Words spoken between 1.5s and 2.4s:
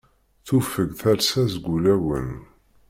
seg wulawen.